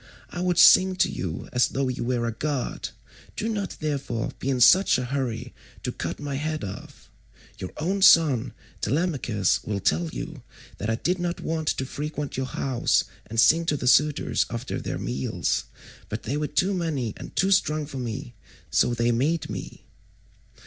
[0.31, 2.89] I would sing to you as though you were a god,
[3.35, 7.11] do not therefore be in such a hurry to cut my head off.
[7.59, 10.41] Your own son Telemachus will tell you
[10.79, 14.81] that I did not want to frequent your house and sing to the suitors after
[14.81, 15.65] their meals,
[16.09, 18.33] but they were too many and too strong for me,
[18.71, 19.85] so they made me."